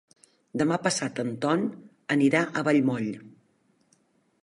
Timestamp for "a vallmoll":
2.63-3.15